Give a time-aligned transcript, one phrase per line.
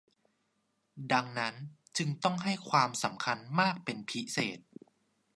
[1.11, 1.55] ดังนั้น
[1.97, 4.59] จึงต้องให้ความสำคัญมากเป็นพิเศษ